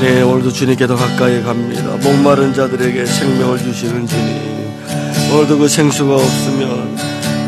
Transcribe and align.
주님 0.00 0.26
오늘도 0.26 0.50
주님께 0.50 0.86
더 0.86 0.96
가까이 0.96 1.42
갑니다. 1.42 1.82
목마른 2.02 2.54
자들에게 2.54 3.04
생명을 3.04 3.58
주시는 3.58 4.06
주님. 4.06 4.70
오늘도 5.30 5.58
그 5.58 5.68
생수가 5.68 6.14
없으면 6.14 6.96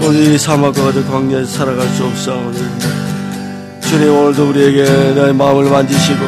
우리 0.03 0.37
사막과 0.37 0.83
같은 0.85 1.09
광야에 1.09 1.47
살아갈 1.47 1.89
수 1.89 2.05
없사오니 2.05 2.59
주님 3.81 4.15
오늘도 4.15 4.51
우리에게 4.51 5.15
나의 5.15 5.33
마음을 5.33 5.71
만지시고 5.71 6.21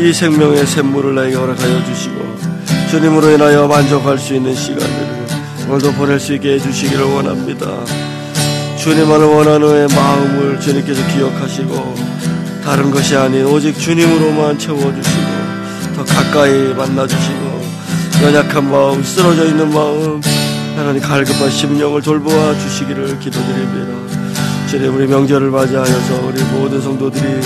이 0.00 0.12
생명의 0.12 0.66
샘물을 0.66 1.14
나에게 1.14 1.36
허락하여 1.36 1.84
주시고 1.84 2.36
주님으로 2.90 3.30
인하여 3.30 3.68
만족할 3.68 4.18
수 4.18 4.34
있는 4.34 4.52
시간들을 4.52 5.26
오늘도 5.68 5.92
보낼 5.92 6.18
수 6.18 6.34
있게 6.34 6.54
해주시기를 6.54 7.04
원합니다. 7.04 7.68
주님만을 8.78 9.26
원하는 9.26 9.86
마음을 9.94 10.58
주님께서 10.58 11.06
기억하시고 11.14 12.24
다른 12.64 12.90
것이 12.90 13.14
아닌 13.14 13.44
오직 13.44 13.78
주님으로만 13.78 14.58
채워주시고 14.58 15.22
더 15.96 16.04
가까이 16.04 16.72
만나주시고 16.72 17.62
연약한 18.22 18.70
마음 18.70 19.02
쓰러져 19.02 19.44
있는 19.44 19.70
마음 19.70 20.20
하나님 20.74 21.02
갈급한 21.02 21.50
심령을 21.50 22.00
돌보아 22.00 22.58
주시기를 22.58 23.18
기도드립니다. 23.18 23.92
주님 24.70 24.96
우리 24.96 25.06
명절을 25.06 25.50
맞이하여서 25.50 26.26
우리 26.26 26.42
모든 26.44 26.80
성도들이 26.80 27.40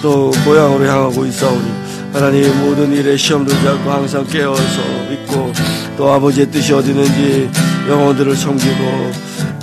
또 0.00 0.30
고향으로 0.44 0.86
향하고 0.86 1.26
있사오니 1.26 1.72
하나님 2.12 2.56
모든 2.60 2.92
일에 2.92 3.16
시험 3.16 3.44
들지 3.44 3.68
않고 3.68 3.90
항상 3.90 4.24
깨어서 4.24 4.82
믿고 5.10 5.52
또 5.96 6.12
아버지의 6.12 6.48
뜻이 6.52 6.72
어디 6.72 6.90
있는지 6.90 7.50
영혼들을 7.88 8.36
섬기고 8.36 9.10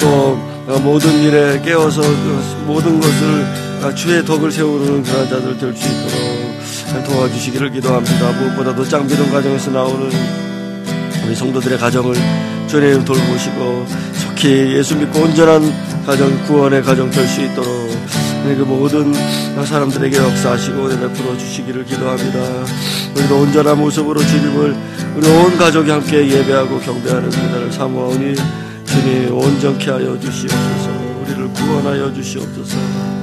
또 0.02 0.36
모든 0.84 1.24
일에 1.24 1.62
깨어서 1.62 2.02
모든 2.66 3.00
것을 3.00 3.61
주의 3.96 4.24
덕을 4.24 4.52
세우는 4.52 5.04
그런 5.04 5.28
자들 5.30 5.58
될 5.58 5.74
수 5.76 5.88
있도록 5.88 7.06
도와주시기를 7.06 7.72
기도합니다. 7.72 8.32
무엇보다도 8.34 8.84
짱비동 8.86 9.32
가정에서 9.32 9.72
나오는 9.72 10.10
우리 11.26 11.36
성도들의 11.36 11.78
가정을 11.80 12.16
주님 12.68 13.04
돌보시고 13.04 13.86
속히 14.14 14.74
예수 14.76 14.96
믿고 14.98 15.20
온전한 15.22 15.62
가정 16.06 16.44
구원의 16.46 16.84
가정 16.84 17.10
될 17.10 17.28
수 17.28 17.42
있도록 17.42 17.92
그 18.44 18.64
모든 18.68 19.14
사람들에게 19.66 20.18
역사하시고 20.18 20.88
베풀어 20.90 21.38
주시기를 21.38 21.86
기도합니다. 21.86 22.40
우리도 23.16 23.36
온전한 23.40 23.78
모습으로 23.78 24.20
주님을 24.20 24.76
우리 25.16 25.28
온 25.28 25.58
가족이 25.58 25.90
함께 25.92 26.28
예배하고 26.28 26.80
경배하는 26.80 27.30
그날을 27.30 27.72
사모하오니 27.72 28.36
주님 28.86 29.34
온전케 29.38 29.92
하여 29.92 30.20
주시옵소서 30.20 30.90
우리를 31.24 31.54
구원하여 31.54 32.12
주시옵소서 32.14 33.21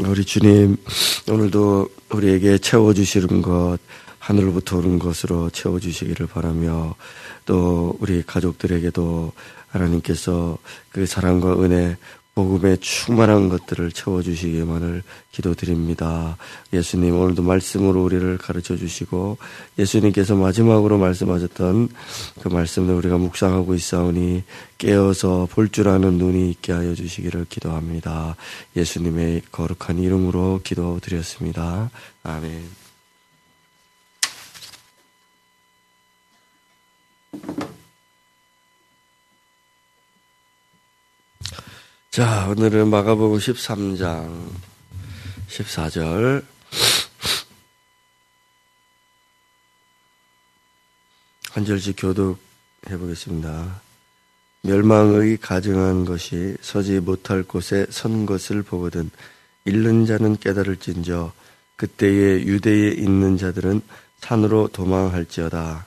우리 0.00 0.24
주님 0.24 0.76
오늘도 1.30 1.88
우리에게 2.10 2.58
채워주시는 2.58 3.42
것 3.42 3.78
하늘로부터 4.18 4.78
오는 4.78 4.98
것으로 4.98 5.50
채워주시기를 5.50 6.26
바라며 6.26 6.96
또 7.46 7.96
우리 8.00 8.22
가족들에게도 8.24 9.32
하나님께서 9.68 10.58
그 10.90 11.06
사랑과 11.06 11.52
은혜, 11.62 11.96
복음의 12.34 12.78
충만한 12.78 13.48
것들을 13.48 13.92
채워주시기만을 13.92 15.02
기도드립니다. 15.30 16.36
예수님 16.72 17.16
오늘도 17.16 17.42
말씀으로 17.42 18.02
우리를 18.04 18.38
가르쳐 18.38 18.76
주시고 18.76 19.38
예수님께서 19.78 20.34
마지막으로 20.34 20.98
말씀하셨던 20.98 21.88
그 22.40 22.48
말씀을 22.48 22.94
우리가 22.94 23.18
묵상하고 23.18 23.74
있사오니 23.74 24.42
깨어서 24.78 25.48
볼 25.50 25.68
줄 25.74 25.88
아는 25.88 26.18
눈이 26.18 26.50
있게 26.50 26.72
하여 26.72 26.94
주시기를 26.94 27.46
기도합니다. 27.48 28.36
예수님의 28.76 29.42
거룩한 29.50 29.98
이름으로 29.98 30.60
기도드렸습니다. 30.62 31.90
아멘. 32.22 32.83
자, 42.14 42.46
오늘은 42.48 42.90
마가복음 42.90 43.38
13장 43.38 44.48
14절 45.48 46.44
한 51.50 51.64
절씩 51.64 51.96
교독해 51.98 52.36
보겠습니다. 53.00 53.80
멸망의 54.62 55.38
가증한 55.38 56.04
것이 56.04 56.56
서지 56.60 57.00
못할 57.00 57.42
곳에 57.42 57.84
선 57.90 58.26
것을 58.26 58.62
보거든 58.62 59.10
잃는 59.64 60.06
자는 60.06 60.36
깨달을진저 60.36 61.32
그때에 61.74 62.44
유대에 62.44 62.90
있는 62.90 63.36
자들은 63.36 63.82
산으로 64.18 64.68
도망할지어다. 64.68 65.84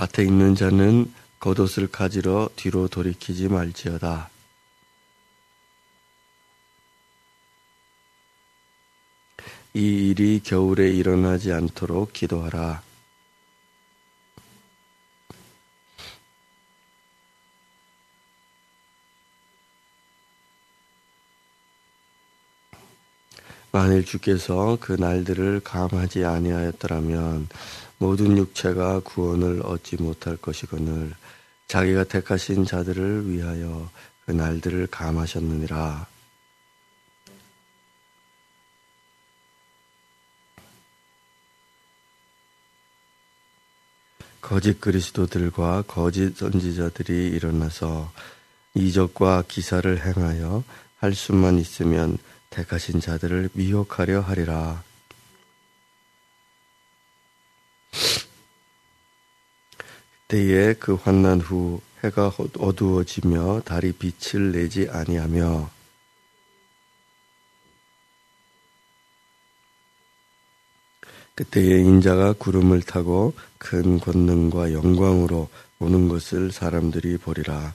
밭에 0.00 0.22
있는 0.22 0.54
자는 0.54 1.12
겉옷을 1.40 1.88
가지러 1.88 2.48
뒤로 2.56 2.88
돌이키지 2.88 3.48
말지어다. 3.48 4.30
이 9.74 10.08
일이 10.08 10.40
겨울에 10.42 10.90
일어나지 10.90 11.52
않도록 11.52 12.14
기도하라. 12.14 12.80
만일 23.72 24.04
주께서 24.04 24.76
그 24.80 24.92
날들을 24.92 25.60
감하지 25.60 26.24
아니하였더라면 26.24 27.48
모든 27.98 28.36
육체가 28.36 29.00
구원을 29.00 29.62
얻지 29.64 29.96
못할 30.02 30.36
것이거늘 30.36 31.12
자기가 31.68 32.04
택하신 32.04 32.64
자들을 32.64 33.30
위하여 33.30 33.88
그 34.24 34.32
날들을 34.32 34.88
감하셨느니라. 34.88 36.06
거짓 44.40 44.80
그리스도들과 44.80 45.82
거짓 45.86 46.36
선지자들이 46.36 47.28
일어나서 47.28 48.10
이적과 48.74 49.44
기사를 49.46 50.04
행하여 50.04 50.64
할 50.96 51.14
수만 51.14 51.58
있으면 51.58 52.18
택하신 52.50 53.00
자들을 53.00 53.50
미혹하려 53.54 54.20
하리라. 54.20 54.82
때에 60.28 60.74
그 60.74 60.94
환난 60.94 61.40
후 61.40 61.80
해가 62.04 62.32
어두워지며 62.58 63.62
달이 63.64 63.92
빛을 63.92 64.52
내지 64.52 64.88
아니하며 64.88 65.70
그때에 71.34 71.80
인자가 71.80 72.34
구름을 72.34 72.82
타고 72.82 73.34
큰 73.58 73.98
권능과 73.98 74.72
영광으로 74.72 75.48
오는 75.78 76.08
것을 76.08 76.52
사람들이 76.52 77.16
보리라. 77.16 77.74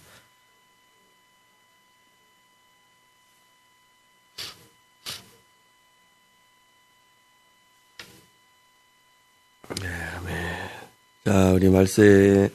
자, 11.25 11.53
우리 11.53 11.69
말세의 11.69 12.52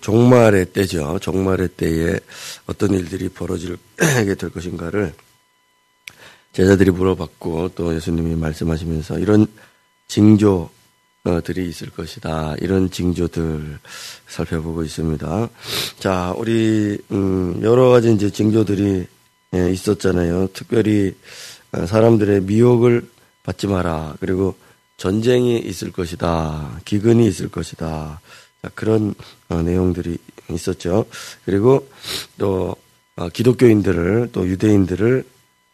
종말의 0.00 0.72
때죠. 0.72 1.18
종말의 1.20 1.68
때에 1.76 2.18
어떤 2.66 2.94
일들이 2.94 3.28
벌어지게 3.28 3.76
될 4.38 4.50
것인가를 4.50 5.12
제자들이 6.52 6.90
물어봤고 6.90 7.72
또 7.74 7.94
예수님이 7.94 8.34
말씀하시면서 8.34 9.18
이런 9.18 9.46
징조들이 10.06 11.68
있을 11.68 11.90
것이다. 11.90 12.54
이런 12.60 12.90
징조들 12.90 13.78
살펴보고 14.26 14.82
있습니다. 14.82 15.50
자, 15.98 16.34
우리 16.34 16.98
음, 17.10 17.60
여러 17.62 17.90
가지 17.90 18.10
이제 18.10 18.30
징조들이 18.30 19.06
있었잖아요. 19.74 20.48
특별히 20.54 21.14
어, 21.72 21.84
사람들의 21.84 22.40
미혹을 22.44 23.06
받지 23.42 23.66
마라. 23.66 24.16
그리고 24.18 24.56
전쟁이 24.98 25.58
있을 25.58 25.90
것이다. 25.92 26.80
기근이 26.84 27.26
있을 27.26 27.48
것이다. 27.48 28.20
그런 28.74 29.14
어, 29.48 29.62
내용들이 29.62 30.18
있었죠. 30.50 31.06
그리고 31.46 31.88
또 32.36 32.76
어, 33.16 33.28
기독교인들을 33.30 34.30
또 34.32 34.46
유대인들을 34.46 35.24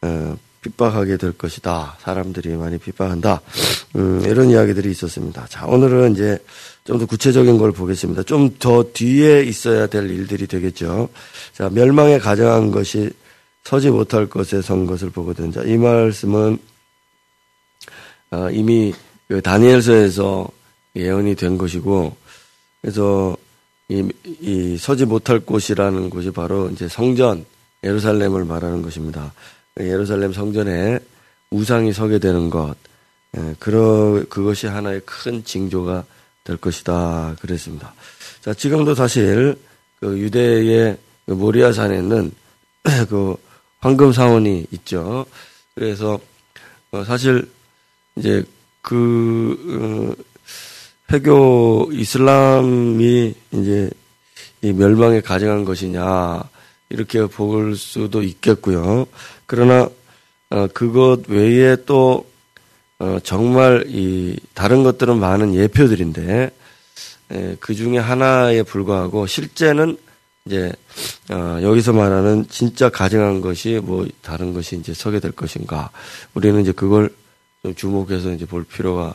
어, 0.03 0.39
핍박하게 0.61 1.17
될 1.17 1.33
것이다. 1.33 1.97
사람들이 2.01 2.57
많이 2.57 2.79
핍박한다. 2.79 3.41
음, 3.97 4.23
이런 4.27 4.51
이야기들이 4.51 4.91
있었습니다. 4.91 5.47
자, 5.49 5.67
오늘은 5.67 6.13
이제 6.13 6.39
좀 6.85 6.99
더 6.99 7.07
구체적인 7.07 7.57
걸 7.59 7.73
보겠습니다. 7.73 8.23
좀 8.25 8.59
더 8.59 8.85
뒤에 8.93 9.43
있어야 9.43 9.87
될 9.87 10.11
일들이 10.11 10.47
되겠죠. 10.47 11.09
자, 11.55 11.69
멸망에 11.71 12.19
가정한 12.19 12.71
것이 12.71 13.11
서지 13.65 13.91
못할 13.91 14.27
것에 14.29 14.61
선 14.61 14.85
것을 14.87 15.11
보거든. 15.11 15.51
자, 15.51 15.63
이 15.63 15.77
말씀은 15.79 16.59
어, 18.31 18.51
이미 18.51 18.93
그 19.35 19.43
다니엘서에서 19.43 20.49
예언이 20.95 21.35
된 21.35 21.59
것이고, 21.59 22.17
그래서 22.81 23.37
이, 23.89 24.09
이 24.41 24.77
서지 24.79 25.07
못할 25.07 25.41
곳이라는 25.41 26.09
곳이 26.09 26.31
바로 26.31 26.71
이제 26.71 26.87
성전 26.87 27.45
예루살렘을 27.83 28.45
말하는 28.45 28.81
것입니다. 28.81 29.35
예루살렘 29.81 30.33
성전에 30.33 31.01
우상이 31.51 31.93
서게 31.93 32.21
되는 32.21 32.49
것, 32.49 32.77
예, 33.37 33.57
그러 33.59 34.23
그것이 34.29 34.69
하나의 34.69 35.01
큰 35.05 35.43
징조가 35.43 36.05
될 36.45 36.57
것이다 36.57 37.35
그랬습니다. 37.41 37.93
자 38.41 38.55
지금도 38.55 38.95
사실 38.95 39.59
그 39.99 40.17
유대의 40.17 40.97
그 41.27 41.33
모리아 41.33 41.73
산에는 41.73 42.31
그 43.11 43.35
황금 43.81 44.13
사원이 44.13 44.67
있죠. 44.71 45.27
그래서 45.75 46.21
어, 46.93 47.03
사실 47.03 47.51
이제 48.15 48.45
그 48.85 50.15
어, 50.21 50.23
회교 51.11 51.91
이슬람이 51.93 53.35
이제 53.53 53.91
이 54.61 54.73
멸망에 54.73 55.23
가정한 55.23 55.65
것이냐 55.65 56.43
이렇게 56.91 57.27
볼 57.27 57.77
수도 57.77 58.23
있겠고요. 58.23 59.07
그러나 59.47 59.89
어, 60.51 60.69
그것 60.73 61.29
외에 61.29 61.77
또 61.87 62.27
어, 62.99 63.19
정말 63.25 63.87
이 63.89 64.37
다른 64.53 64.83
것들은 64.83 65.19
많은 65.19 65.55
예표들인데 65.55 66.51
에, 67.33 67.57
그 67.59 67.75
중에 67.75 67.99
하나에 67.99 68.63
불과하고 68.63 69.27
실제는 69.27 69.97
이제 70.45 70.71
어, 71.31 71.59
여기서 71.63 71.95
말하는 71.95 72.47
진짜 72.51 72.91
가정한 72.91 73.41
것이 73.41 73.81
뭐 73.83 74.07
다른 74.21 74.53
것이 74.53 74.77
이제 74.77 74.93
서게 74.93 75.21
될 75.21 75.33
것인가 75.33 75.91
우리는 76.35 76.61
이제 76.61 76.73
그걸 76.73 77.09
좀 77.09 77.24
주목해서 77.73 78.33
이제 78.33 78.47
볼 78.47 78.65
필요가 78.65 79.15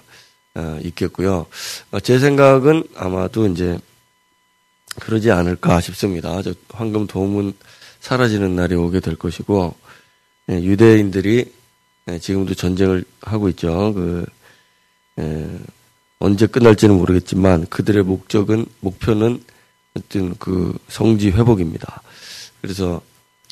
어, 0.55 0.79
있겠고요. 0.83 1.45
어, 1.91 1.99
제 1.99 2.19
생각은 2.19 2.83
아마도 2.95 3.47
이제 3.47 3.77
그러지 4.99 5.31
않을까 5.31 5.79
싶습니다. 5.81 6.41
저 6.41 6.53
황금 6.69 7.07
도움은 7.07 7.53
사라지는 7.99 8.55
날이 8.55 8.75
오게 8.75 8.99
될 8.99 9.15
것이고 9.15 9.75
예, 10.49 10.63
유대인들이 10.63 11.53
예, 12.09 12.19
지금도 12.19 12.55
전쟁을 12.55 13.03
하고 13.21 13.49
있죠. 13.49 13.93
그 13.93 14.25
예, 15.19 15.47
언제 16.19 16.47
끝날지는 16.47 16.95
모르겠지만 16.97 17.67
그들의 17.67 18.03
목적은 18.03 18.65
목표는 18.79 19.43
어떤 19.95 20.35
그 20.37 20.77
성지 20.87 21.29
회복입니다. 21.29 22.01
그래서 22.61 23.01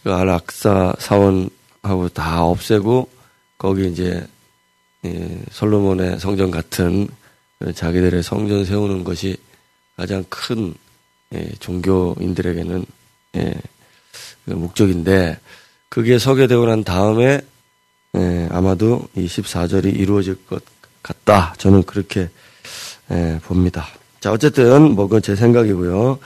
그 0.04 0.14
알 0.14 0.30
악사 0.30 0.96
사원하고 1.00 2.08
다 2.14 2.44
없애고 2.46 3.10
거기 3.58 3.90
이제 3.90 4.26
예, 5.06 5.40
솔로몬의 5.52 6.20
성전 6.20 6.52
같은 6.52 7.08
자기들의 7.74 8.24
성전 8.24 8.66
세우는 8.66 9.04
것이 9.04 9.38
가장 9.96 10.24
큰 10.30 10.74
예, 11.34 11.52
종교인들에게는 11.60 12.86
예, 13.38 13.54
그 14.46 14.52
목적인데 14.52 15.40
그게 15.90 16.20
서게되고 16.20 16.66
난 16.66 16.84
다음에 16.84 17.42
예, 18.16 18.48
아마도 18.52 19.08
이 19.16 19.26
14절이 19.26 19.96
이루어질 19.98 20.36
것 20.46 20.64
같다. 21.04 21.54
저는 21.58 21.84
그렇게 21.84 22.30
예, 23.12 23.40
봅니다. 23.44 23.88
자 24.20 24.32
어쨌든 24.32 24.96
뭐 24.96 25.08
그건 25.08 25.22
제 25.22 25.36
생각이고요. 25.36 26.20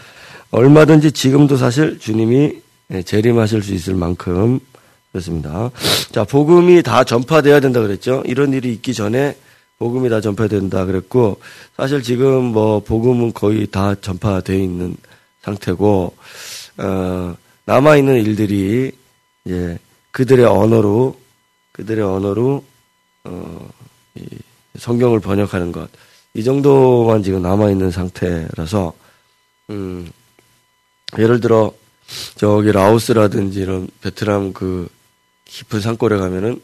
얼마든지 0.51 1.11
지금도 1.11 1.57
사실 1.57 1.99
주님이 1.99 2.61
예, 2.91 3.01
재림하실 3.03 3.63
수 3.63 3.73
있을 3.73 3.95
만큼 3.95 4.59
그렇습니다. 5.11 5.71
자, 6.11 6.23
복음이 6.23 6.83
다 6.83 7.03
전파돼야 7.03 7.59
된다 7.59 7.81
그랬죠. 7.81 8.23
이런 8.25 8.53
일이 8.53 8.71
있기 8.73 8.93
전에 8.93 9.37
복음이 9.77 10.09
다 10.09 10.21
전파된다 10.21 10.85
그랬고 10.85 11.39
사실 11.75 12.01
지금 12.03 12.45
뭐 12.45 12.79
복음은 12.79 13.33
거의 13.33 13.67
다 13.67 13.95
전파되어 13.95 14.55
있는 14.55 14.95
상태고 15.41 16.15
어, 16.77 17.35
남아 17.65 17.97
있는 17.97 18.23
일들이 18.23 18.91
이제 19.45 19.79
그들의 20.11 20.45
언어로 20.45 21.19
그들의 21.71 22.03
언어로 22.05 22.63
어, 23.23 23.69
이 24.15 24.25
성경을 24.77 25.19
번역하는 25.19 25.71
것 25.71 25.89
이 26.33 26.43
정도만 26.43 27.23
지금 27.23 27.41
남아 27.41 27.71
있는 27.71 27.91
상태라서 27.91 28.93
음, 29.69 30.09
예를 31.17 31.41
들어 31.41 31.73
저기 32.35 32.71
라오스라든지 32.71 33.59
이런 33.59 33.89
베트남 34.01 34.53
그 34.53 34.87
깊은 35.51 35.81
산골에 35.81 36.17
가면은 36.17 36.61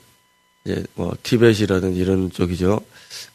이제 0.66 0.84
뭐 0.96 1.16
티벳이라든지 1.24 2.00
이런 2.00 2.32
쪽이죠. 2.32 2.80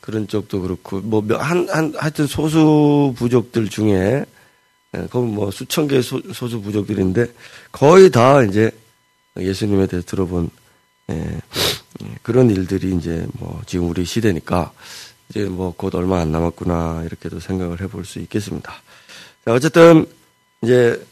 그런 0.01 0.27
쪽도 0.27 0.63
그렇고 0.63 1.01
뭐 1.01 1.23
한 1.39 1.69
한 1.69 1.95
하여튼 1.97 2.27
소수 2.27 3.15
부족들 3.17 3.69
중에 3.69 4.25
예, 4.95 5.07
거기 5.11 5.27
뭐 5.31 5.51
수천 5.51 5.89
개의 5.89 6.03
소, 6.03 6.21
수 6.33 6.61
부족들인데 6.61 7.27
거의 7.71 8.11
다 8.11 8.43
이제 8.43 8.71
예수님에 9.39 9.87
대해 9.87 10.03
들어본 10.03 10.51
예, 11.11 11.15
예, 11.15 12.07
그런 12.23 12.51
일들이 12.51 12.95
이제 12.97 13.27
뭐 13.35 13.61
지금 13.67 13.89
우리 13.89 14.05
시대니까 14.05 14.73
이제 15.31 15.45
뭐 15.45 15.73
곧 15.77 15.95
얼마 15.95 16.21
안 16.21 16.33
남았구나 16.33 17.05
이렇게도 17.07 17.41
생각을 17.41 17.81
해볼 17.81 18.05
수 18.05 18.19
있겠습니다. 18.21 18.73
자, 19.45 19.53
어쨌든 19.53 20.07
이제 20.63 21.03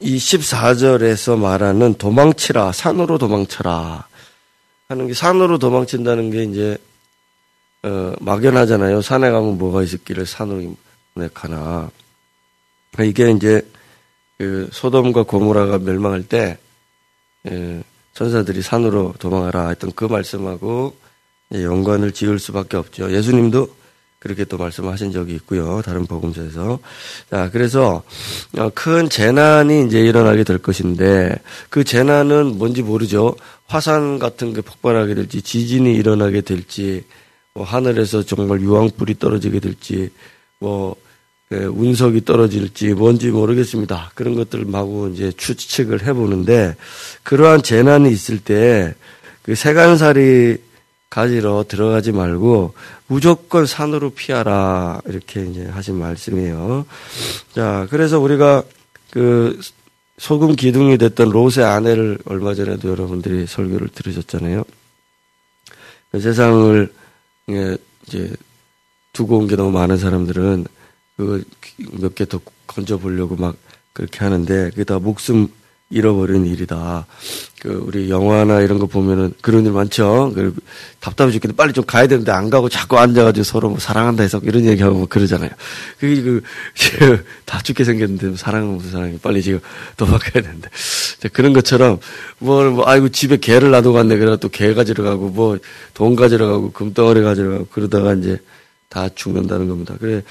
이 0.00 0.18
14절에서 0.18 1.38
말하는 1.38 1.94
도망치라, 1.94 2.72
산으로 2.72 3.18
도망쳐라 3.18 4.06
하는 4.88 5.06
게 5.06 5.14
산으로 5.14 5.58
도망친다는 5.58 6.30
게 6.30 6.44
이제 6.44 6.78
어, 7.82 8.14
막연하잖아요. 8.20 9.00
산에 9.00 9.30
가면 9.30 9.58
뭐가 9.58 9.82
있을기를 9.82 10.26
산으로 10.26 10.76
가나. 11.32 11.90
이게 13.00 13.30
이제 13.30 13.62
그 14.38 14.68
소돔과 14.72 15.24
고모라가 15.24 15.78
멸망할 15.78 16.22
때 16.22 16.58
예, 17.48 17.82
천사들이 18.12 18.62
산으로 18.62 19.14
도망하라 19.18 19.68
했던 19.68 19.92
그 19.94 20.04
말씀하고 20.04 20.96
연관을 21.52 22.12
지을 22.12 22.38
수밖에 22.38 22.76
없죠. 22.76 23.12
예수님도 23.12 23.68
그렇게 24.26 24.44
또 24.44 24.58
말씀하신 24.58 25.12
적이 25.12 25.34
있고요. 25.36 25.80
다른 25.82 26.04
복음서에서. 26.06 26.80
자, 27.30 27.48
그래서 27.52 28.02
어, 28.58 28.70
큰 28.74 29.08
재난이 29.08 29.86
이제 29.86 30.00
일어나게 30.00 30.42
될 30.42 30.58
것인데 30.58 31.36
그 31.70 31.84
재난은 31.84 32.58
뭔지 32.58 32.82
모르죠. 32.82 33.36
화산 33.66 34.18
같은 34.18 34.52
게 34.52 34.60
폭발하게 34.60 35.14
될지 35.14 35.42
지진이 35.42 35.94
일어나게 35.94 36.40
될지 36.40 37.04
뭐 37.54 37.64
하늘에서 37.64 38.24
정말 38.24 38.60
유황불이 38.60 39.18
떨어지게 39.18 39.60
될지 39.60 40.10
뭐 40.58 40.96
예, 41.52 41.58
운석이 41.58 42.24
떨어질지 42.24 42.94
뭔지 42.94 43.30
모르겠습니다. 43.30 44.10
그런 44.16 44.34
것들 44.34 44.64
마구 44.64 45.08
이제 45.14 45.30
추측을 45.30 46.04
해보는데 46.04 46.74
그러한 47.22 47.62
재난이 47.62 48.10
있을 48.10 48.40
때 48.40 48.94
그 49.46 49.54
세간살이 49.54 50.56
가지러 51.10 51.64
들어가지 51.68 52.12
말고 52.12 52.74
무조건 53.06 53.66
산으로 53.66 54.10
피하라 54.10 55.00
이렇게 55.06 55.44
이제 55.46 55.64
하신 55.66 55.96
말씀이에요. 55.96 56.84
자, 57.54 57.86
그래서 57.90 58.18
우리가 58.18 58.62
그 59.10 59.58
소금 60.18 60.56
기둥이 60.56 60.98
됐던 60.98 61.30
롯의 61.30 61.64
아내를 61.64 62.18
얼마 62.26 62.54
전에도 62.54 62.88
여러분들이 62.88 63.46
설교를 63.46 63.88
들으셨잖아요. 63.88 64.64
그 66.10 66.20
세상을 66.20 66.92
이제 68.06 68.32
두고 69.12 69.38
온 69.38 69.46
게 69.46 69.56
너무 69.56 69.70
많은 69.72 69.96
사람들은 69.98 70.66
그 71.16 71.44
몇 72.00 72.14
개 72.14 72.24
더 72.26 72.40
건져 72.66 72.98
보려고 72.98 73.36
막 73.36 73.56
그렇게 73.92 74.18
하는데 74.18 74.70
그게 74.70 74.84
다 74.84 74.98
목숨 74.98 75.48
잃어버린 75.88 76.46
일이다. 76.46 77.06
그 77.60 77.82
우리 77.86 78.10
영화나 78.10 78.60
이런 78.60 78.78
거 78.78 78.86
보면은 78.86 79.32
그런 79.40 79.64
일 79.64 79.72
많죠. 79.72 80.32
그 80.34 80.54
답답해 81.00 81.30
죽겠는데 81.30 81.56
빨리 81.56 81.72
좀 81.72 81.84
가야 81.84 82.06
되는데 82.06 82.32
안 82.32 82.50
가고 82.50 82.68
자꾸 82.68 82.98
앉아가지고 82.98 83.44
서로 83.44 83.70
뭐 83.70 83.78
사랑한다 83.78 84.22
해서 84.22 84.40
이런 84.42 84.64
얘기하고 84.66 84.96
뭐 84.96 85.06
그러잖아요. 85.06 85.50
그게 85.98 86.22
그 86.22 86.42
다 87.44 87.60
죽게 87.62 87.84
생겼는데 87.84 88.26
뭐 88.26 88.36
사랑은 88.36 88.68
무슨 88.76 88.90
사랑이 88.90 89.18
빨리 89.18 89.42
지금 89.42 89.60
도망가야 89.96 90.42
되는데 90.42 90.68
그런 91.32 91.52
것처럼 91.52 91.98
뭐, 92.38 92.64
뭐 92.70 92.84
아이고 92.88 93.08
집에 93.08 93.36
개를 93.38 93.70
놔두고 93.70 93.94
갔네 93.94 94.16
그래가 94.16 94.36
또 94.36 94.48
개 94.48 94.74
가지러 94.74 95.04
가고 95.04 95.28
뭐 95.28 95.58
돈 95.94 96.16
가지러 96.16 96.46
가고 96.48 96.72
금덩어리 96.72 97.22
가지러 97.22 97.50
가고 97.50 97.66
그러다가 97.70 98.12
이제 98.14 98.38
다 98.88 99.08
죽는다는 99.08 99.68
겁니다. 99.68 99.96
그래 99.98 100.22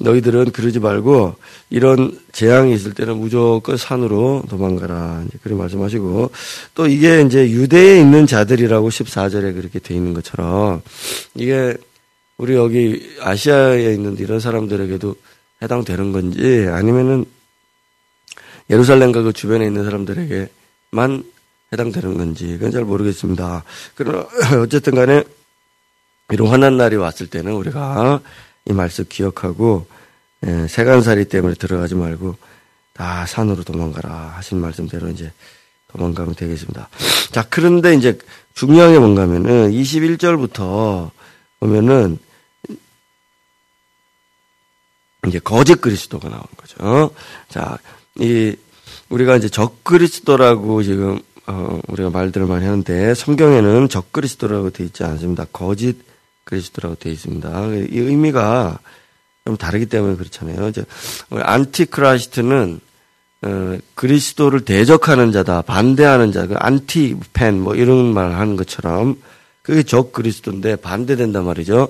너희들은 0.00 0.52
그러지 0.52 0.78
말고 0.80 1.34
이런 1.70 2.18
재앙이 2.32 2.74
있을 2.74 2.92
때는 2.92 3.16
무조건 3.16 3.76
산으로 3.76 4.44
도망가라. 4.48 5.24
이제 5.26 5.38
그런 5.42 5.58
말씀하시고 5.58 6.30
또 6.74 6.86
이게 6.86 7.22
이제 7.22 7.50
유대에 7.50 8.00
있는 8.00 8.26
자들이라고 8.26 8.88
14절에 8.90 9.54
그렇게 9.54 9.78
돼 9.78 9.94
있는 9.94 10.14
것처럼 10.14 10.82
이게 11.34 11.76
우리 12.36 12.54
여기 12.54 13.16
아시아에 13.20 13.94
있는 13.94 14.16
이런 14.18 14.40
사람들에게도 14.40 15.14
해당되는 15.62 16.12
건지 16.12 16.66
아니면은 16.68 17.24
예루살렘과 18.68 19.22
그 19.22 19.32
주변에 19.32 19.66
있는 19.66 19.84
사람들에게만 19.84 21.24
해당되는 21.72 22.18
건지 22.18 22.46
그건 22.52 22.70
잘 22.70 22.84
모르겠습니다. 22.84 23.64
그러나 23.94 24.26
어쨌든 24.62 24.94
간에 24.94 25.24
이런 26.32 26.48
환난 26.48 26.78
날이 26.78 26.96
왔을 26.96 27.26
때는 27.26 27.52
우리가 27.52 28.20
이 28.64 28.72
말씀 28.72 29.04
기억하고 29.06 29.86
예, 30.46 30.66
세간살이 30.66 31.26
때문에 31.26 31.54
들어가지 31.54 31.94
말고 31.94 32.36
다 32.94 33.26
산으로 33.26 33.62
도망가라 33.64 34.34
하신 34.36 34.58
말씀대로 34.58 35.08
이제 35.08 35.30
도망가면 35.88 36.34
되겠습니다. 36.34 36.88
자, 37.30 37.46
그런데 37.48 37.94
이제 37.94 38.18
중요한 38.54 38.92
게 38.92 38.98
뭔가 38.98 39.22
하면은 39.22 39.70
21절부터 39.70 41.10
보면은 41.60 42.18
이제 45.28 45.38
거짓 45.38 45.80
그리스도가 45.80 46.28
나오는 46.28 46.46
거죠. 46.56 47.14
자, 47.48 47.78
이 48.16 48.56
우리가 49.10 49.36
이제 49.36 49.48
적 49.48 49.84
그리스도라고 49.84 50.82
지금 50.82 51.20
어 51.46 51.80
우리가 51.88 52.10
말들을 52.10 52.46
많이 52.46 52.64
하는데 52.64 53.14
성경에는 53.14 53.88
적 53.88 54.12
그리스도라고 54.12 54.70
되어 54.70 54.86
있지 54.86 55.04
않습니다. 55.04 55.46
거짓 55.52 56.11
그리스도라고 56.52 56.96
되어 56.96 57.12
있습니다. 57.12 57.66
이 57.90 57.98
의미가 57.98 58.78
좀 59.46 59.56
다르기 59.56 59.86
때문에 59.86 60.16
그렇잖아요. 60.16 60.70
Antichrist는 61.30 62.80
어, 63.44 63.78
그리스도를 63.94 64.64
대적하는 64.64 65.32
자다, 65.32 65.62
반대하는 65.62 66.30
자, 66.30 66.46
그 66.46 66.54
안티팬 66.56 67.58
뭐 67.58 67.74
이런 67.74 68.12
말 68.12 68.32
하는 68.32 68.54
것처럼 68.54 69.20
그게 69.62 69.82
적 69.82 70.12
그리스도인데 70.12 70.76
반대된단 70.76 71.44
말이죠. 71.44 71.88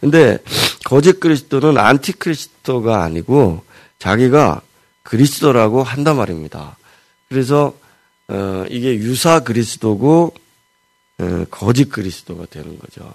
근데 0.00 0.38
거짓 0.84 1.20
그리스도는 1.20 1.76
안티크리스도가 1.76 3.02
아니고 3.02 3.64
자기가 3.98 4.62
그리스도라고 5.02 5.82
한단 5.82 6.16
말입니다. 6.16 6.78
그래서 7.28 7.74
어, 8.28 8.64
이게 8.70 8.94
유사 8.94 9.40
그리스도고 9.40 10.32
어, 11.18 11.44
거짓 11.50 11.90
그리스도가 11.90 12.46
되는 12.46 12.78
거죠. 12.78 13.12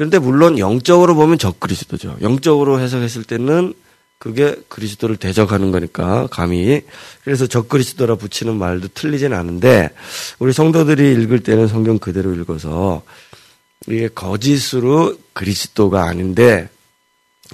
그런데 0.00 0.18
물론 0.18 0.58
영적으로 0.58 1.14
보면 1.14 1.36
적 1.36 1.60
그리스도죠. 1.60 2.16
영적으로 2.22 2.80
해석했을 2.80 3.22
때는 3.22 3.74
그게 4.16 4.56
그리스도를 4.70 5.18
대적하는 5.18 5.72
거니까 5.72 6.26
감히 6.28 6.80
그래서 7.22 7.46
적 7.46 7.68
그리스도라 7.68 8.14
붙이는 8.14 8.56
말도 8.56 8.88
틀리진 8.94 9.34
않은데 9.34 9.90
우리 10.38 10.54
성도들이 10.54 11.12
읽을 11.22 11.42
때는 11.42 11.68
성경 11.68 11.98
그대로 11.98 12.32
읽어서 12.32 13.02
이게 13.88 14.08
거짓으로 14.08 15.18
그리스도가 15.34 16.04
아닌데 16.04 16.70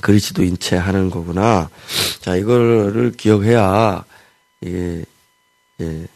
그리스도인 0.01 0.59
채 0.59 0.77
하는 0.77 1.11
거구나. 1.11 1.69
자 2.21 2.37
이거를 2.37 3.15
기억해야 3.17 4.05
이게 4.61 5.05
예, 5.81 6.07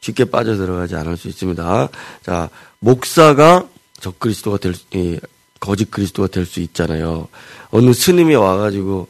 쉽게 0.00 0.24
빠져 0.24 0.56
들어가지 0.56 0.96
않을 0.96 1.18
수 1.18 1.28
있습니다. 1.28 1.90
자 2.22 2.48
목사가 2.78 3.68
적 4.00 4.18
그리스도가 4.18 4.56
될 4.56 4.72
예, 4.94 5.20
거짓 5.64 5.90
그리스도가 5.90 6.28
될 6.28 6.44
수 6.44 6.60
있잖아요. 6.60 7.28
어느 7.70 7.94
스님이 7.94 8.34
와가지고 8.34 9.08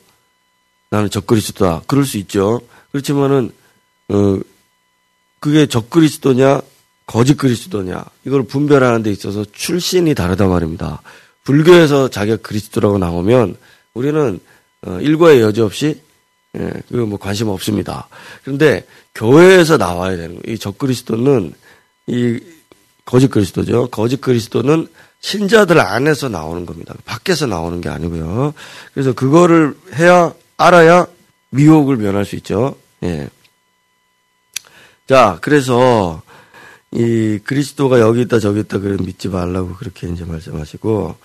나는 0.88 1.11
적 1.11 1.26
그리스도다. 1.26 1.82
그럴 1.88 2.04
수 2.04 2.16
있죠. 2.18 2.61
그렇지만은 2.92 3.50
어 4.08 4.38
그게 5.40 5.66
적 5.66 5.90
그리스도냐 5.90 6.61
거짓 7.06 7.37
그리스도냐 7.37 8.04
이걸 8.25 8.44
분별하는 8.44 9.02
데 9.02 9.11
있어서 9.11 9.44
출신이 9.52 10.14
다르단 10.14 10.49
말입니다. 10.49 11.02
불교에서 11.42 12.08
자기가 12.08 12.37
그리스도라고 12.37 12.99
나오면 12.99 13.56
우리는 13.94 14.38
어, 14.87 14.99
일과의 15.00 15.40
여지 15.40 15.61
없이 15.61 16.00
예, 16.56 16.73
그뭐 16.88 17.16
관심 17.18 17.49
없습니다. 17.49 18.08
그런데 18.44 18.87
교회에서 19.16 19.76
나와야 19.76 20.16
되는 20.16 20.40
거예요. 20.40 20.54
이 20.54 20.58
적그리스도는 20.58 21.52
이 22.06 22.38
거짓 23.04 23.28
그리스도죠. 23.28 23.88
거짓 23.88 24.20
그리스도는 24.20 24.87
신자들 25.25 25.81
안에서 25.81 26.28
나오는 26.28 26.66
겁니다. 26.66 26.95
밖에서 27.07 27.47
나오는 27.47 27.81
게 27.81 27.88
아니고요. 27.88 28.52
그래서 28.93 29.14
그거를 29.14 29.75
해야 29.95 30.35
알아야 30.59 31.07
미혹을 31.49 31.97
면할 31.97 32.26
수 32.26 32.37
있죠. 32.37 32.76
예. 33.04 33.31
자, 35.09 35.38
그래서 35.40 36.21
이 36.93 37.38
그리스도가 37.43 38.00
여기 38.00 38.21
있다 38.21 38.38
저기 38.38 38.61
있다 38.61 38.81
그래 38.81 38.99
믿지 39.00 39.28
말라고 39.28 39.76
그렇게 39.76 40.09
이제 40.09 40.26
말씀하시고 40.26 41.16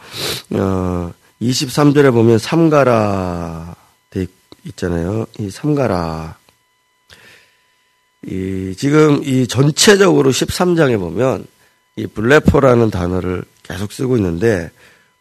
어 0.52 1.14
23절에 1.42 2.14
보면 2.14 2.38
삼가라 2.38 3.76
돼 4.12 4.28
있잖아요. 4.64 5.26
이 5.40 5.50
삼가라 5.50 6.38
이 8.28 8.74
지금 8.78 9.22
이 9.26 9.46
전체적으로 9.46 10.32
13장에 10.32 10.98
보면 10.98 11.46
이 11.98 12.08
블레포라는 12.08 12.92
단어를 12.92 13.44
계속 13.70 13.92
쓰고 13.92 14.18
있는데 14.18 14.72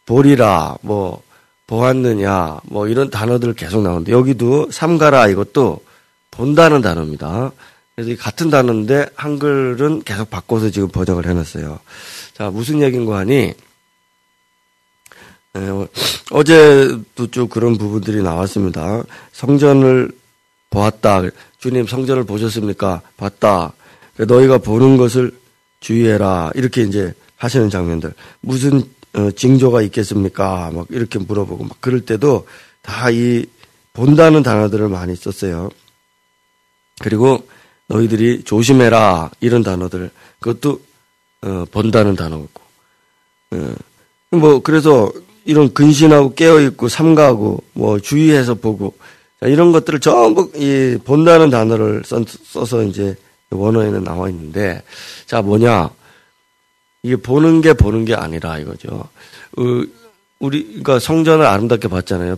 보리라 0.05 0.75
뭐 0.81 1.21
보았느냐 1.67 2.61
뭐 2.63 2.87
이런 2.87 3.11
단어들 3.11 3.53
계속 3.53 3.83
나오는데 3.83 4.11
여기도 4.11 4.69
삼가라 4.71 5.27
이것도 5.27 5.81
본다는 6.31 6.81
단어입니다. 6.81 7.51
그래서 7.95 8.21
같은 8.21 8.49
단어인데 8.49 9.07
한글은 9.15 10.03
계속 10.03 10.29
바꿔서 10.29 10.71
지금 10.71 10.87
번역을 10.87 11.27
해놨어요. 11.27 11.79
자 12.33 12.49
무슨 12.49 12.81
얘기인가 12.81 13.17
하니 13.19 13.53
네, 15.53 15.87
어제도 16.31 17.29
쭉 17.31 17.49
그런 17.49 17.77
부분들이 17.77 18.23
나왔습니다. 18.23 19.03
성전을 19.31 20.11
보았다. 20.69 21.23
주님 21.59 21.87
성전을 21.87 22.23
보셨습니까? 22.23 23.01
봤다. 23.17 23.73
너희가 24.17 24.59
보는 24.59 24.97
것을 24.97 25.37
주의해라. 25.81 26.51
이렇게 26.55 26.83
이제 26.83 27.13
하시는 27.39 27.69
장면들. 27.71 28.13
무슨 28.41 28.83
어, 29.15 29.31
징조가 29.31 29.81
있겠습니까? 29.81 30.69
막 30.71 30.85
이렇게 30.91 31.17
물어보고 31.17 31.63
막 31.63 31.77
그럴 31.81 32.01
때도 32.01 32.45
다 32.83 33.09
이 33.09 33.45
본다는 33.93 34.43
단어들을 34.43 34.87
많이 34.87 35.15
썼어요. 35.15 35.69
그리고 37.01 37.45
너희들이 37.87 38.43
조심해라 38.43 39.31
이런 39.41 39.63
단어들 39.63 40.11
그것도 40.39 40.79
어, 41.41 41.65
본다는 41.71 42.15
단어고. 42.15 42.47
어, 43.51 43.75
뭐 44.31 44.61
그래서 44.61 45.11
이런 45.43 45.73
근신하고 45.73 46.35
깨어 46.35 46.61
있고 46.61 46.87
삼가하고 46.87 47.63
뭐 47.73 47.99
주의해서 47.99 48.53
보고 48.53 48.93
이런 49.41 49.71
것들을 49.71 49.99
전부 49.99 50.51
이 50.55 50.97
본다는 51.03 51.49
단어를 51.49 52.03
써서 52.05 52.83
이제 52.83 53.15
원어에는 53.49 54.03
나와 54.03 54.29
있는데 54.29 54.83
자 55.25 55.41
뭐냐 55.41 55.89
이게 57.03 57.15
보는 57.15 57.61
게 57.61 57.73
보는 57.73 58.05
게 58.05 58.13
아니라 58.15 58.57
이거죠. 58.57 59.09
우리가 60.39 60.99
성전을 60.99 61.45
아름답게 61.45 61.87
봤잖아요. 61.87 62.37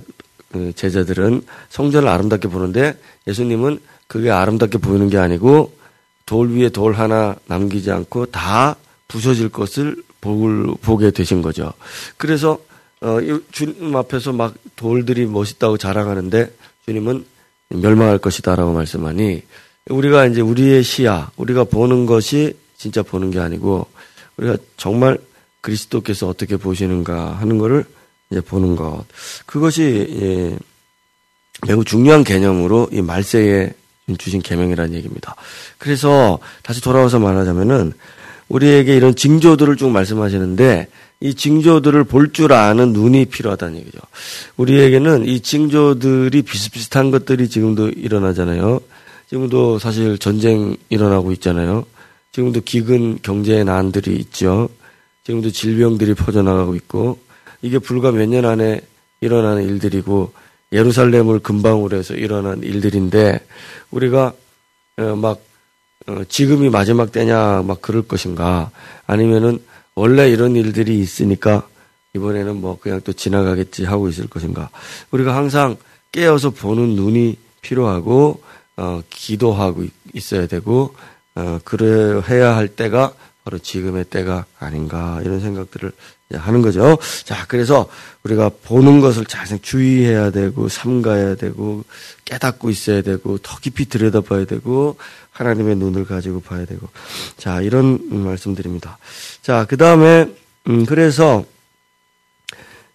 그 0.51 0.73
제자들은 0.75 1.43
성전을 1.69 2.07
아름답게 2.09 2.47
보는데 2.49 2.97
예수님은 3.27 3.79
그게 4.07 4.29
아름답게 4.29 4.79
보이는 4.79 5.09
게 5.09 5.17
아니고 5.17 5.73
돌 6.25 6.51
위에 6.51 6.69
돌 6.69 6.93
하나 6.93 7.35
남기지 7.45 7.91
않고 7.91 8.27
다 8.27 8.75
부서질 9.07 9.49
것을 9.49 9.95
보게 10.19 11.11
되신 11.11 11.41
거죠. 11.41 11.73
그래서 12.17 12.59
어, 13.01 13.17
주님 13.51 13.95
앞에서 13.95 14.31
막 14.31 14.53
돌들이 14.75 15.25
멋있다고 15.25 15.77
자랑하는데 15.77 16.53
주님은 16.85 17.25
멸망할 17.69 18.19
것이다라고 18.19 18.73
말씀하니 18.73 19.41
우리가 19.89 20.27
이제 20.27 20.41
우리의 20.41 20.83
시야, 20.83 21.31
우리가 21.37 21.63
보는 21.63 22.05
것이 22.05 22.55
진짜 22.77 23.01
보는 23.01 23.31
게 23.31 23.39
아니고 23.39 23.87
우리가 24.41 24.57
정말 24.75 25.17
그리스도께서 25.61 26.27
어떻게 26.27 26.57
보시는가 26.57 27.33
하는 27.33 27.57
것을 27.57 27.85
이제 28.31 28.41
보는 28.41 28.75
것. 28.75 29.05
그것이 29.45 30.07
예, 30.19 30.57
매우 31.67 31.85
중요한 31.85 32.23
개념으로 32.23 32.89
이 32.91 33.01
말세에 33.01 33.73
주신 34.17 34.41
계명이라는 34.41 34.93
얘기입니다. 34.95 35.35
그래서 35.77 36.39
다시 36.63 36.81
돌아와서 36.81 37.19
말하자면은 37.19 37.93
우리에게 38.49 38.97
이런 38.97 39.15
징조들을 39.15 39.77
쭉 39.77 39.89
말씀하시는데 39.91 40.87
이 41.21 41.33
징조들을 41.35 42.03
볼 42.05 42.33
줄 42.33 42.51
아는 42.51 42.93
눈이 42.93 43.25
필요하다는 43.25 43.77
얘기죠. 43.77 43.99
우리에게는 44.57 45.25
이 45.25 45.39
징조들이 45.39 46.41
비슷비슷한 46.41 47.11
것들이 47.11 47.47
지금도 47.47 47.89
일어나잖아요. 47.89 48.81
지금도 49.29 49.79
사실 49.79 50.17
전쟁 50.17 50.75
일어나고 50.89 51.31
있잖아요. 51.33 51.85
지금도 52.31 52.61
기근 52.61 53.19
경제의 53.21 53.65
난들이 53.65 54.15
있죠. 54.17 54.69
지금도 55.25 55.51
질병들이 55.51 56.13
퍼져나가고 56.13 56.75
있고 56.75 57.19
이게 57.61 57.77
불과 57.79 58.11
몇 58.11 58.27
년 58.27 58.45
안에 58.45 58.81
일어나는 59.21 59.63
일들이고 59.67 60.33
예루살렘을 60.71 61.39
근방으로 61.39 61.97
해서 61.97 62.15
일어난 62.15 62.63
일들인데 62.63 63.45
우리가 63.91 64.33
어, 64.97 65.15
막 65.15 65.41
어, 66.07 66.23
지금이 66.27 66.69
마지막 66.69 67.11
때냐 67.11 67.61
막 67.61 67.81
그럴 67.81 68.01
것인가 68.03 68.71
아니면은 69.05 69.59
원래 69.93 70.29
이런 70.29 70.55
일들이 70.55 70.99
있으니까 70.99 71.67
이번에는 72.15 72.59
뭐 72.59 72.79
그냥 72.79 73.01
또 73.03 73.13
지나가겠지 73.13 73.85
하고 73.85 74.09
있을 74.09 74.27
것인가 74.27 74.69
우리가 75.11 75.35
항상 75.35 75.77
깨어서 76.11 76.49
보는 76.49 76.95
눈이 76.95 77.37
필요하고 77.61 78.41
어, 78.77 79.01
기도하고 79.09 79.85
있어야 80.13 80.47
되고 80.47 80.95
어, 81.35 81.59
그래 81.63 82.21
해야 82.29 82.55
할 82.55 82.67
때가 82.67 83.13
바로 83.43 83.57
지금의 83.57 84.05
때가 84.05 84.45
아닌가 84.59 85.19
이런 85.23 85.39
생각들을 85.39 85.91
하는 86.33 86.61
거죠. 86.61 86.97
자, 87.25 87.45
그래서 87.47 87.89
우리가 88.23 88.51
보는 88.63 89.01
것을 89.01 89.25
잘 89.25 89.45
주의해야 89.61 90.31
되고 90.31 90.69
삼가야 90.69 91.35
되고 91.35 91.83
깨닫고 92.25 92.69
있어야 92.69 93.01
되고 93.01 93.37
더 93.39 93.57
깊이 93.59 93.89
들여다봐야 93.89 94.45
되고 94.45 94.97
하나님의 95.31 95.75
눈을 95.77 96.05
가지고 96.05 96.41
봐야 96.41 96.65
되고 96.65 96.87
자 97.37 97.61
이런 97.61 97.99
말씀드립니다. 98.23 98.97
자, 99.41 99.65
그 99.67 99.75
다음에 99.77 100.27
음, 100.67 100.85
그래서 100.85 101.43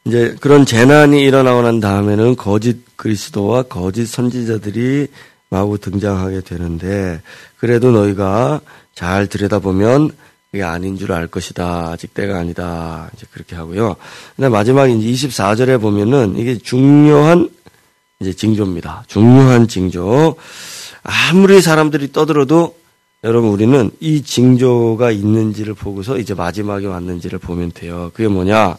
이제 0.05 0.37
그런 0.41 0.65
재난이 0.65 1.21
일어나고 1.23 1.63
난 1.63 1.81
다음에는 1.81 2.37
거짓 2.37 2.97
그리스도와 2.97 3.65
거짓 3.65 4.07
선지자들이 4.07 5.09
마구 5.49 5.79
등장하게 5.79 6.41
되는데 6.41 7.23
그래도 7.59 7.91
너희가 7.93 8.61
잘 8.95 9.27
들여다보면 9.27 10.11
그게 10.51 10.63
아닌 10.63 10.97
줄 10.97 11.13
알 11.13 11.27
것이다. 11.27 11.91
아직 11.91 12.15
때가 12.15 12.39
아니다. 12.39 13.11
이제 13.15 13.27
그렇게 13.31 13.55
하고요. 13.57 13.97
근데 14.35 14.49
마지막 14.49 14.87
이제 14.87 15.29
24절에 15.29 15.81
보면은 15.81 16.37
이게 16.39 16.57
중요한 16.57 17.51
이제 18.21 18.33
징조입니다. 18.33 19.05
중요한 19.07 19.69
징조. 19.69 20.37
아무리 21.03 21.61
사람들이 21.61 22.13
떠들어도 22.13 22.77
여러분 23.25 23.51
우리는 23.51 23.91
이 24.01 24.23
징조가 24.23 25.11
있는지를 25.11 25.75
보고서 25.75 26.19
이제 26.19 26.33
마지막에 26.33 26.87
왔는지를 26.87 27.39
보면 27.39 27.73
돼요. 27.73 28.11
그게 28.15 28.29
뭐냐? 28.29 28.79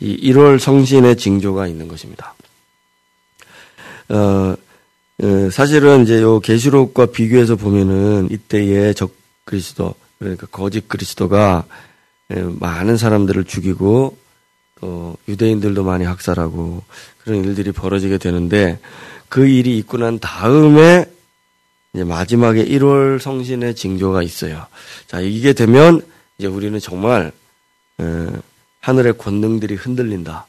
이 0.00 0.32
1월 0.32 0.58
성신의 0.58 1.16
징조가 1.16 1.68
있는 1.68 1.88
것입니다. 1.88 2.34
어, 4.08 4.16
어 4.16 4.56
사실은 5.50 6.02
이제 6.02 6.20
요 6.20 6.40
계시록과 6.40 7.06
비교해서 7.06 7.56
보면은 7.56 8.28
이때의 8.30 8.94
적 8.94 9.14
그리스도 9.44 9.94
그러니까 10.18 10.46
거짓 10.48 10.88
그리스도가 10.88 11.64
많은 12.28 12.96
사람들을 12.96 13.44
죽이고 13.44 14.16
또 14.80 15.16
유대인들도 15.28 15.84
많이 15.84 16.04
학살하고 16.04 16.82
그런 17.22 17.44
일들이 17.44 17.72
벌어지게 17.72 18.18
되는데 18.18 18.80
그 19.28 19.46
일이 19.46 19.78
있고 19.78 19.98
난 19.98 20.18
다음에 20.18 21.06
이제 21.94 22.04
마지막에 22.04 22.64
1월 22.64 23.20
성신의 23.20 23.74
징조가 23.74 24.22
있어요. 24.22 24.66
자, 25.06 25.20
이게 25.20 25.52
되면 25.52 26.00
이제 26.38 26.48
우리는 26.48 26.78
정말 26.80 27.32
하늘의 28.80 29.18
권능들이 29.18 29.74
흔들린다. 29.76 30.46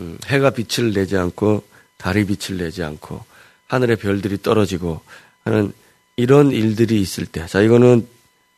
음, 0.00 0.18
해가 0.26 0.50
빛을 0.50 0.92
내지 0.92 1.16
않고 1.16 1.64
달이 1.96 2.26
빛을 2.26 2.58
내지 2.58 2.82
않고 2.82 3.24
하늘의 3.72 3.96
별들이 3.96 4.42
떨어지고 4.42 5.00
하는 5.44 5.72
이런 6.16 6.50
일들이 6.50 7.00
있을 7.00 7.24
때, 7.24 7.46
자 7.46 7.62
이거는 7.62 8.06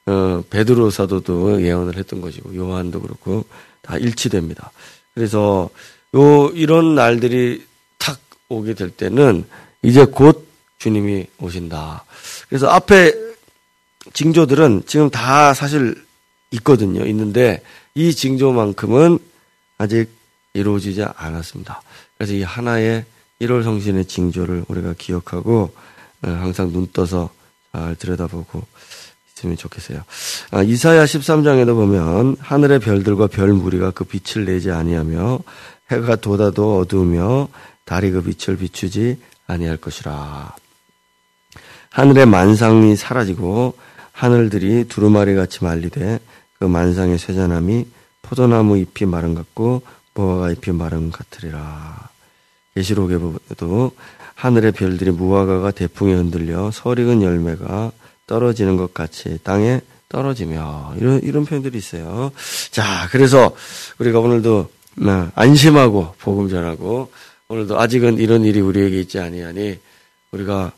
어, 0.06 0.42
베드로 0.50 0.90
사도도 0.90 1.62
예언을 1.62 1.96
했던 1.96 2.20
것이고 2.20 2.54
요한도 2.56 3.00
그렇고 3.00 3.44
다 3.80 3.96
일치됩니다. 3.96 4.72
그래서 5.14 5.70
요 6.16 6.48
이런 6.48 6.96
날들이 6.96 7.64
탁 7.96 8.20
오게 8.48 8.74
될 8.74 8.90
때는 8.90 9.44
이제 9.82 10.04
곧 10.04 10.48
주님이 10.78 11.26
오신다. 11.38 12.04
그래서 12.48 12.68
앞에 12.68 13.14
징조들은 14.12 14.82
지금 14.86 15.10
다 15.10 15.54
사실 15.54 16.04
있거든요. 16.50 17.06
있는데 17.06 17.62
이 17.94 18.12
징조만큼은 18.12 19.20
아직 19.78 20.10
이루어지지 20.54 21.04
않았습니다. 21.04 21.82
그래서 22.18 22.34
이 22.34 22.42
하나의 22.42 23.04
1월 23.40 23.62
성신의 23.64 24.06
징조를 24.06 24.64
우리가 24.68 24.94
기억하고 24.96 25.74
어, 26.22 26.28
항상 26.28 26.72
눈 26.72 26.86
떠서 26.92 27.30
잘 27.72 27.96
들여다보고 27.96 28.62
있으면 29.36 29.56
좋겠어요. 29.56 30.02
아, 30.52 30.62
이사야 30.62 31.04
13장에도 31.04 31.74
보면 31.74 32.36
하늘의 32.38 32.78
별들과 32.78 33.26
별 33.26 33.52
무리가 33.52 33.90
그 33.90 34.04
빛을 34.04 34.44
내지 34.44 34.70
아니하며 34.70 35.40
해가 35.90 36.16
돋아도 36.16 36.78
어두우며 36.78 37.48
달이 37.84 38.10
그 38.12 38.22
빛을 38.22 38.56
비추지 38.56 39.20
아니할 39.46 39.76
것이라. 39.76 40.54
하늘의 41.90 42.26
만상이 42.26 42.96
사라지고 42.96 43.76
하늘들이 44.12 44.84
두루마리 44.88 45.34
같이 45.34 45.62
말리되 45.64 46.20
그 46.58 46.64
만상의 46.64 47.18
쇠잔함이 47.18 47.86
포도나무 48.22 48.78
잎이 48.78 49.08
마른 49.08 49.34
같고 49.34 49.82
무화과 50.14 50.52
잎이 50.52 50.74
마른 50.74 51.10
같으리라. 51.10 52.13
계시록에도 52.74 53.92
하늘의 54.34 54.72
별들이 54.72 55.10
무화과가 55.10 55.70
대풍에 55.70 56.14
흔들려 56.14 56.70
설익은 56.70 57.22
열매가 57.22 57.92
떨어지는 58.26 58.76
것 58.76 58.94
같이 58.94 59.38
땅에 59.42 59.80
떨어지며 60.08 60.94
이런 60.98 61.20
이런 61.22 61.44
표현들이 61.44 61.76
있어요. 61.78 62.32
자, 62.70 63.08
그래서 63.10 63.54
우리가 63.98 64.20
오늘도 64.20 64.70
어, 65.02 65.30
안심하고 65.34 66.14
복음 66.18 66.48
전하고 66.48 67.10
오늘도 67.48 67.78
아직은 67.78 68.18
이런 68.18 68.44
일이 68.44 68.60
우리에게 68.60 69.00
있지 69.00 69.18
아니하니 69.18 69.78
우리가 70.30 70.72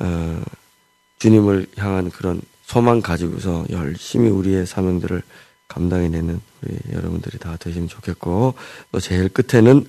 어, 0.00 0.42
주님을 1.18 1.66
향한 1.76 2.10
그런 2.10 2.40
소망 2.64 3.00
가지고서 3.00 3.66
열심히 3.70 4.28
우리의 4.30 4.66
사명들을 4.66 5.22
감당해내는 5.66 6.40
우리 6.62 6.78
여러분들이 6.92 7.38
다 7.38 7.56
되시면 7.58 7.88
좋겠고 7.88 8.54
또 8.92 9.00
제일 9.00 9.28
끝에는 9.28 9.86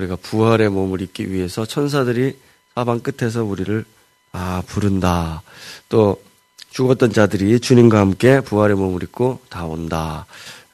우리가 0.00 0.16
부활의 0.16 0.70
몸을 0.70 1.02
입기 1.02 1.30
위해서 1.30 1.66
천사들이 1.66 2.36
사방 2.74 3.00
끝에서 3.00 3.44
우리를 3.44 3.84
아 4.32 4.62
부른다. 4.66 5.42
또 5.88 6.22
죽었던 6.70 7.12
자들이 7.12 7.60
주님과 7.60 7.98
함께 7.98 8.40
부활의 8.40 8.76
몸을 8.76 9.02
입고 9.02 9.40
다 9.50 9.66
온다. 9.66 10.26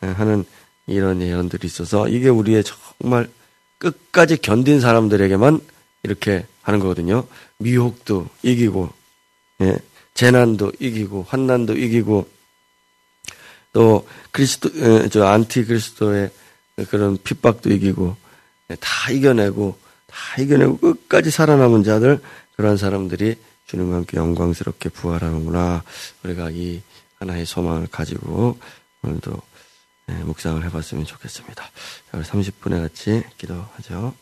예, 0.03 0.09
하는 0.09 0.45
이런 0.87 1.21
예언들이 1.21 1.67
있어서 1.67 2.09
이게 2.09 2.29
우리의 2.29 2.63
정말 2.65 3.29
끝까지 3.79 4.37
견딘 4.37 4.81
사람들에게만 4.81 5.61
이렇게 6.03 6.47
하는 6.63 6.79
거거든요. 6.81 7.27
미혹도 7.59 8.29
이기고, 8.43 8.91
예, 9.63 9.77
재난도 10.15 10.73
이기고, 10.79 11.27
환난도 11.29 11.77
이기고, 11.77 12.29
또 13.73 14.07
그리스도, 14.31 14.71
예, 14.77 15.09
저 15.09 15.25
안티 15.25 15.65
그리스도의 15.65 16.31
그런 16.89 17.19
핍박도 17.23 17.71
이기고, 17.71 18.09
예, 18.09 18.26
다 18.75 19.11
이겨내고, 19.11 19.79
다 20.07 20.43
이겨내고 20.43 20.79
끝까지 20.79 21.31
살아남은 21.31 21.85
자들, 21.85 22.21
그런 22.57 22.77
사람들이 22.77 23.37
주님과 23.67 23.97
함께 23.97 24.17
영광스럽게 24.17 24.89
부활하는구나. 24.89 25.83
우리가 26.25 26.51
이 26.51 26.83
하나의 27.19 27.47
소망을 27.47 27.87
가지고 27.87 28.59
오늘도 29.03 29.41
네, 30.09 30.15
묵상을 30.23 30.65
해봤으면 30.65 31.05
좋겠습니다. 31.05 31.63
자, 31.65 31.71
우리 32.17 32.23
30분에 32.23 32.81
같이 32.81 33.25
기도하죠. 33.39 34.15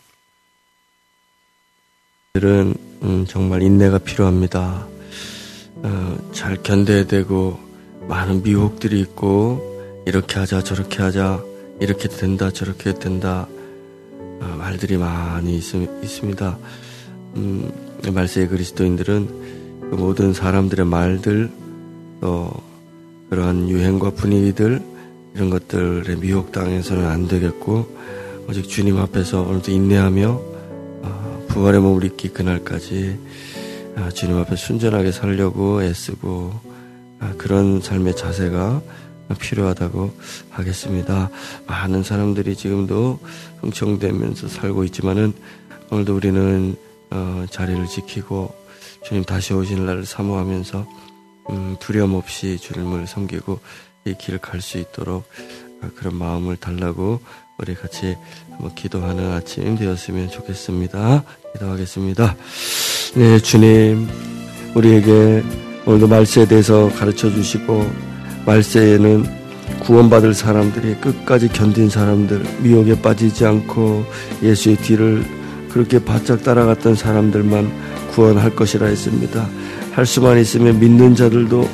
들은 2.32 2.74
음, 3.02 3.26
정말 3.26 3.62
인내가 3.62 3.98
필요합니다. 3.98 4.88
어, 5.76 6.30
잘 6.32 6.62
견뎌야 6.62 7.06
되고 7.06 7.60
많은 8.08 8.42
미혹들이 8.42 8.98
있고 9.00 10.02
이렇게 10.06 10.38
하자 10.38 10.62
저렇게 10.64 11.02
하자 11.02 11.44
이렇게 11.80 12.08
된다 12.08 12.50
저렇게 12.50 12.94
된다 12.94 13.46
어, 13.50 13.53
말들이 14.56 14.96
많이 14.96 15.56
있, 15.58 15.74
있습니다. 15.74 16.58
음, 17.36 17.70
말세의 18.12 18.48
그리스도인들은 18.48 19.28
그 19.90 19.94
모든 19.96 20.32
사람들의 20.32 20.86
말들, 20.86 21.50
또 22.20 22.50
그러한 23.30 23.68
유행과 23.68 24.10
분위기들, 24.10 24.80
이런 25.34 25.50
것들에 25.50 26.16
미혹당해서는 26.16 27.06
안 27.06 27.28
되겠고, 27.28 27.86
오직 28.48 28.68
주님 28.68 28.98
앞에서 28.98 29.42
오늘도 29.42 29.72
인내하며, 29.72 30.42
아, 31.02 31.38
부활의 31.48 31.80
몸을 31.80 32.04
입기 32.04 32.28
그날까지 32.28 33.18
아, 33.96 34.10
주님 34.10 34.36
앞에 34.38 34.56
순전하게 34.56 35.12
살려고 35.12 35.82
애쓰고, 35.82 36.52
아, 37.20 37.32
그런 37.38 37.80
삶의 37.80 38.16
자세가 38.16 38.82
필요하다고 39.38 40.14
하겠습니다. 40.50 41.30
많은 41.66 42.02
사람들이 42.02 42.56
지금도 42.56 43.20
흥청되면서 43.60 44.48
살고 44.48 44.84
있지만은 44.84 45.32
오늘도 45.90 46.14
우리는 46.14 46.76
어, 47.10 47.44
자리를 47.50 47.86
지키고 47.86 48.54
주님 49.04 49.24
다시 49.24 49.52
오시는 49.54 49.86
날을 49.86 50.04
사모하면서 50.06 50.86
음, 51.50 51.76
두려움 51.78 52.14
없이 52.14 52.58
주님을 52.58 53.06
섬기고 53.06 53.60
이 54.06 54.14
길을 54.18 54.38
갈 54.40 54.60
수 54.60 54.78
있도록 54.78 55.24
어, 55.82 55.90
그런 55.96 56.16
마음을 56.16 56.56
달라고 56.56 57.20
우리 57.58 57.74
같이 57.74 58.16
한번 58.50 58.74
기도하는 58.74 59.30
아침 59.32 59.76
되었으면 59.76 60.30
좋겠습니다. 60.30 61.22
기도하겠습니다. 61.52 62.36
네, 63.14 63.38
주님, 63.38 64.08
우리에게 64.74 65.42
오늘도 65.86 66.08
말세에 66.08 66.46
대해서 66.48 66.88
가르쳐 66.88 67.30
주시고, 67.30 67.88
말세에는 68.46 69.24
구원받을 69.80 70.34
사람들이 70.34 70.96
끝까지 70.96 71.48
견딘 71.48 71.88
사람들, 71.88 72.42
미혹에 72.62 73.00
빠지지 73.00 73.44
않고 73.44 74.04
예수의 74.42 74.76
뒤를 74.76 75.24
그렇게 75.70 75.98
바짝 75.98 76.42
따라갔던 76.42 76.94
사람들만 76.94 77.70
구원할 78.12 78.54
것이라 78.54 78.86
했습니다. 78.86 79.48
할 79.92 80.06
수만 80.06 80.38
있으면 80.38 80.78
믿는 80.78 81.14
자들도 81.14 81.68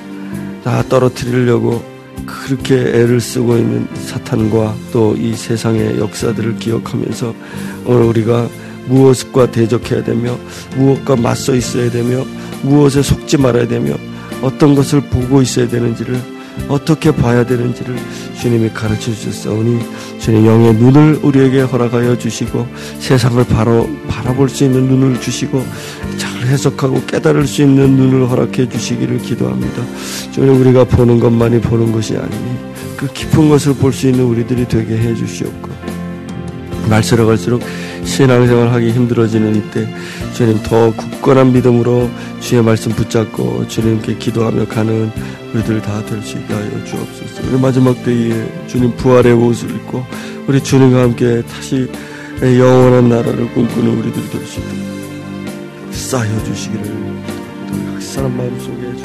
다 0.64 0.82
떨어뜨리려고 0.88 1.82
그렇게 2.26 2.76
애를 2.76 3.20
쓰고 3.20 3.56
있는 3.56 3.86
사탄과 3.94 4.74
또 4.92 5.14
이 5.16 5.34
세상의 5.34 5.98
역사들을 5.98 6.56
기억하면서 6.56 7.34
오늘 7.86 8.02
우리가 8.02 8.48
무엇과 8.86 9.50
대적해야 9.50 10.02
되며 10.02 10.36
무엇과 10.76 11.16
맞서 11.16 11.54
있어야 11.54 11.90
되며 11.90 12.24
무엇에 12.62 13.02
속지 13.02 13.36
말아야 13.38 13.68
되며 13.68 13.96
어떤 14.42 14.74
것을 14.74 15.00
보고 15.02 15.42
있어야 15.42 15.68
되는지를 15.68 16.39
어떻게 16.68 17.10
봐야 17.10 17.44
되는지를 17.44 17.96
주님이 18.40 18.70
가르쳐 18.70 19.12
주셨사오니 19.12 19.80
주님 20.18 20.46
영의 20.46 20.74
눈을 20.74 21.20
우리에게 21.22 21.62
허락하여 21.62 22.16
주시고 22.18 22.66
세상을 22.98 23.42
바로 23.44 23.88
바라볼 24.08 24.48
수 24.48 24.64
있는 24.64 24.86
눈을 24.86 25.20
주시고 25.20 25.64
잘 26.16 26.42
해석하고 26.46 27.04
깨달을 27.06 27.46
수 27.46 27.62
있는 27.62 27.96
눈을 27.96 28.28
허락해 28.30 28.68
주시기를 28.68 29.18
기도합니다. 29.18 29.82
주님 30.32 30.60
우리가 30.60 30.84
보는 30.84 31.20
것만이 31.20 31.60
보는 31.60 31.92
것이 31.92 32.16
아니니 32.16 32.56
그 32.96 33.06
깊은 33.12 33.48
것을 33.48 33.74
볼 33.74 33.92
수 33.92 34.08
있는 34.08 34.24
우리들이 34.24 34.66
되게 34.68 34.96
해 34.96 35.14
주시옵고 35.14 35.70
날새로 36.90 37.26
갈수록 37.26 37.62
신앙생활 38.04 38.72
하기 38.72 38.90
힘들어지는 38.90 39.54
이때 39.56 39.88
주님 40.34 40.60
더 40.62 40.92
굳건한 40.94 41.52
믿음으로 41.52 42.10
주의 42.40 42.62
말씀 42.62 42.92
붙잡고 42.92 43.68
주님께 43.68 44.16
기도하며 44.16 44.66
가는 44.66 45.10
우리들 45.54 45.80
다 45.82 46.02
될 46.04 46.20
수 46.22 46.36
있게 46.38 46.52
하여 46.52 46.84
주옵소서. 46.84 47.48
우리 47.50 47.60
마지막 47.60 48.02
때에 48.04 48.66
주님 48.66 48.94
부활의 48.96 49.32
옷을 49.32 49.70
입고 49.70 50.04
우리 50.46 50.62
주님과 50.62 51.02
함께 51.02 51.42
다시 51.42 51.88
영원한 52.42 53.08
나라를 53.08 53.52
꿈꾸는 53.54 53.98
우리들이 53.98 54.28
될수 54.30 54.60
있도록 54.60 55.94
쌓여 55.94 56.44
주시기를 56.44 56.84
각 57.92 58.02
사람 58.02 58.36
마음속에 58.36 58.96